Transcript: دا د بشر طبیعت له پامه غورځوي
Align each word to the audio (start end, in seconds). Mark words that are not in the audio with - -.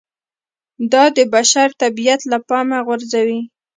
دا 0.91 1.03
د 1.17 1.19
بشر 1.33 1.67
طبیعت 1.81 2.21
له 2.31 2.37
پامه 2.47 2.79
غورځوي 2.85 3.41